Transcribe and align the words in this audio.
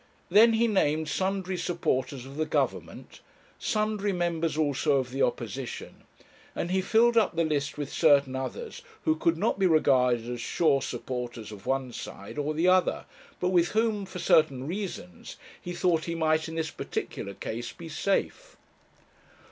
Then 0.31 0.53
he 0.53 0.65
named 0.67 1.07
sundry 1.09 1.55
supporters 1.57 2.25
of 2.25 2.35
the 2.35 2.47
Government, 2.47 3.19
sundry 3.59 4.11
members 4.11 4.57
also 4.57 4.97
of 4.97 5.11
the 5.11 5.21
opposition; 5.21 6.05
and 6.55 6.71
he 6.71 6.81
filled 6.81 7.17
up 7.17 7.35
the 7.35 7.43
list 7.43 7.77
with 7.77 7.93
certain 7.93 8.35
others 8.35 8.81
who 9.03 9.15
could 9.15 9.37
not 9.37 9.59
be 9.59 9.67
regarded 9.67 10.27
as 10.27 10.41
sure 10.41 10.81
supporters 10.81 11.51
of 11.51 11.67
one 11.67 11.93
side 11.93 12.39
or 12.39 12.55
the 12.55 12.67
other, 12.67 13.05
but 13.39 13.49
with 13.49 13.67
whom, 13.73 14.07
for 14.07 14.17
certain 14.17 14.65
reasons, 14.65 15.35
he 15.61 15.71
thought 15.71 16.05
he 16.05 16.15
might 16.15 16.47
in 16.49 16.55
this 16.55 16.71
particular 16.71 17.35
case 17.35 17.71
be 17.71 17.87
safe. 17.87 18.57